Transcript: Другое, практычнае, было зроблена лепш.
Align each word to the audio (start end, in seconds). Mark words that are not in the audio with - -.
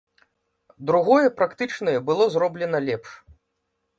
Другое, 0.89 1.27
практычнае, 1.41 1.95
было 2.09 2.23
зроблена 2.37 2.79
лепш. 2.87 3.09